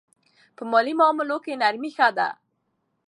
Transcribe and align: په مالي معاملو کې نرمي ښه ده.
په 0.55 0.63
مالي 0.71 0.93
معاملو 0.99 1.37
کې 1.43 1.59
نرمي 1.61 1.91
ښه 1.95 2.09
ده. 2.17 2.29